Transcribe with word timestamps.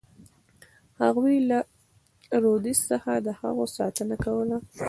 هغوی 1.01 1.35
له 1.49 1.59
رودز 2.43 2.79
څخه 2.91 3.11
د 3.25 3.27
هغو 3.41 3.63
ساتنه 3.77 4.15
کوله. 4.25 4.57